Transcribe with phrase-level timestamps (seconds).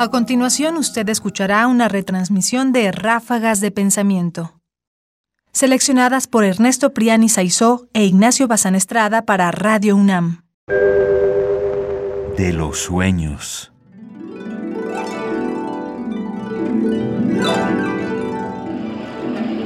[0.00, 4.58] A continuación, usted escuchará una retransmisión de Ráfagas de Pensamiento,
[5.52, 10.46] seleccionadas por Ernesto Priani Saizó e Ignacio Bazán Estrada para Radio UNAM.
[12.38, 13.72] De los sueños.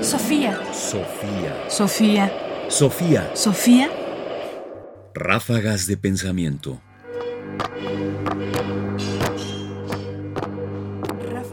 [0.01, 0.59] Sofía.
[0.73, 1.65] Sofía.
[1.69, 2.33] Sofía.
[2.69, 3.31] Sofía.
[3.35, 3.91] Sofía.
[5.15, 6.81] Ráfagas de pensamiento.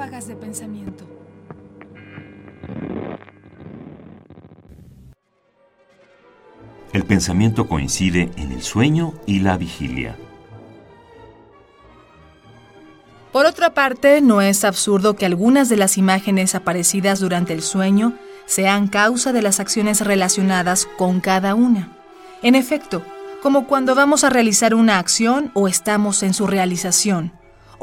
[0.01, 1.05] Ráfagas de pensamiento.
[6.91, 10.17] El pensamiento coincide en el sueño y la vigilia.
[13.31, 18.13] Por otra parte, no es absurdo que algunas de las imágenes aparecidas durante el sueño
[18.47, 21.95] sean causa de las acciones relacionadas con cada una.
[22.41, 23.03] En efecto,
[23.43, 27.33] como cuando vamos a realizar una acción o estamos en su realización,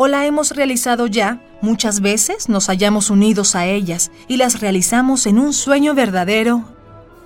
[0.00, 5.26] o la hemos realizado ya, muchas veces nos hallamos unidos a ellas y las realizamos
[5.26, 6.62] en un sueño verdadero.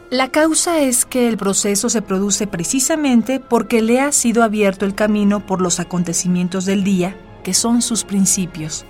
[0.08, 4.94] La causa es que el proceso se produce precisamente porque le ha sido abierto el
[4.94, 8.86] camino por los acontecimientos del día, que son sus principios.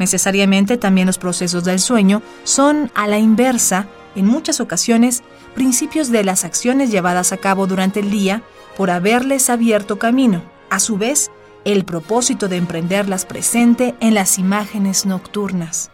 [0.00, 5.22] Necesariamente también los procesos del sueño son a la inversa, en muchas ocasiones,
[5.54, 8.42] principios de las acciones llevadas a cabo durante el día
[8.76, 11.30] por haberles abierto camino, a su vez,
[11.64, 15.90] el propósito de emprenderlas presente en las imágenes nocturnas.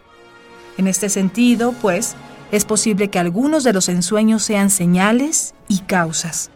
[0.77, 2.15] En este sentido, pues,
[2.51, 6.49] es posible que algunos de los ensueños sean señales y causas.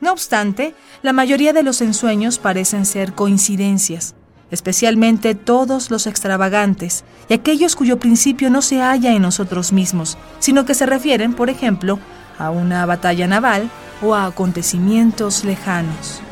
[0.00, 4.14] No obstante, la mayoría de los ensueños parecen ser coincidencias,
[4.52, 10.64] especialmente todos los extravagantes y aquellos cuyo principio no se halla en nosotros mismos, sino
[10.64, 11.98] que se refieren, por ejemplo,
[12.38, 13.68] a una batalla naval
[14.00, 16.22] o a acontecimientos lejanos.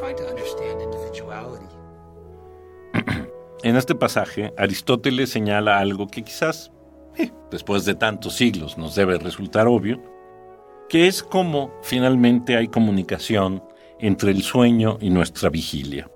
[0.00, 1.66] Trying to understand individuality.
[3.62, 6.72] En este pasaje, Aristóteles señala algo que quizás,
[7.18, 10.02] eh, después de tantos siglos, nos debe resultar obvio,
[10.88, 13.62] que es cómo finalmente hay comunicación
[14.00, 16.10] entre el sueño y nuestra vigilia,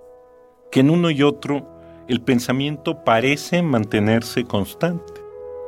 [0.73, 1.76] que en uno y otro
[2.09, 5.13] el pensamiento parece mantenerse constante,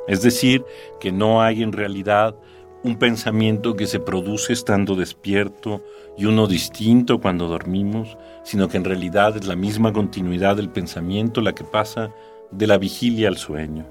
[0.07, 0.65] es decir,
[1.01, 2.37] que no hay en realidad
[2.85, 5.83] un pensamiento que se produce estando despierto
[6.17, 11.41] y uno distinto cuando dormimos, sino que en realidad es la misma continuidad del pensamiento
[11.41, 12.13] la que pasa
[12.51, 13.87] de la vigilia al sueño.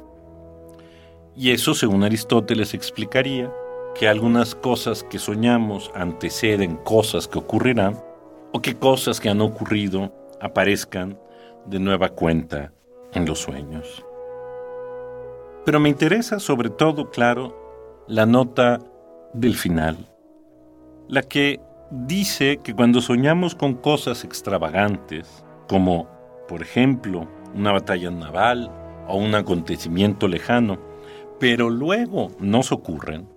[1.35, 3.51] Y eso, según Aristóteles, explicaría
[3.93, 8.01] que algunas cosas que soñamos anteceden cosas que ocurrirán,
[8.53, 11.19] o que cosas que han ocurrido aparezcan
[11.67, 12.71] de nueva cuenta
[13.13, 14.03] en los sueños.
[15.65, 18.79] Pero me interesa sobre todo, claro, la nota
[19.33, 19.97] del final,
[21.09, 21.59] la que
[21.91, 26.07] dice que cuando soñamos con cosas extravagantes, como
[26.47, 28.71] por ejemplo una batalla naval
[29.07, 30.79] o un acontecimiento lejano,
[31.39, 33.27] pero luego nos ocurren,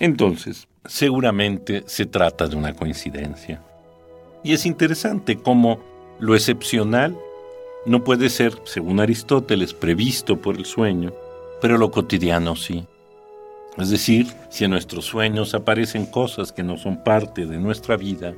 [0.00, 3.62] entonces seguramente se trata de una coincidencia.
[4.42, 5.80] Y es interesante cómo
[6.20, 7.16] lo excepcional
[7.86, 11.12] no puede ser, según Aristóteles, previsto por el sueño,
[11.60, 12.86] pero lo cotidiano sí.
[13.76, 18.34] Es decir, si en nuestros sueños aparecen cosas que no son parte de nuestra vida,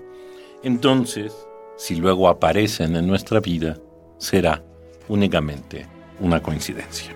[0.62, 1.34] entonces,
[1.76, 3.78] si luego aparecen en nuestra vida,
[4.18, 4.62] será
[5.08, 5.86] únicamente
[6.20, 7.14] una coincidencia.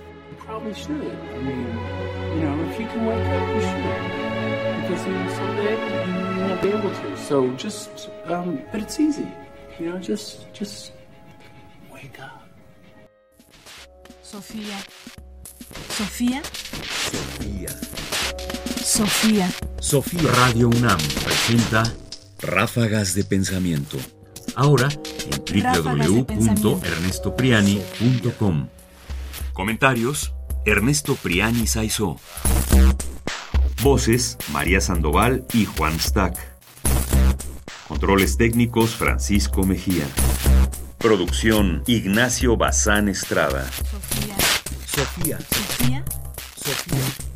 [14.22, 14.78] Sofía.
[15.97, 16.42] Sofía.
[17.10, 17.70] Sofía.
[18.82, 19.50] Sofía.
[19.81, 21.82] Sofía Radio UNAM presenta
[22.41, 23.97] Ráfagas de Pensamiento.
[24.54, 25.42] Ahora en
[26.26, 28.68] www.ernestopriani.com.
[29.53, 30.34] Comentarios:
[30.66, 32.21] Ernesto Priani Saizó.
[33.83, 36.36] Voces: María Sandoval y Juan Stack.
[37.89, 40.07] Controles técnicos: Francisco Mejía.
[41.04, 43.66] Producción: Ignacio Bazán Estrada.
[43.66, 44.36] Sofía.
[44.86, 45.39] Sofía.
[45.39, 46.04] Sofía.
[46.56, 47.34] Sofía.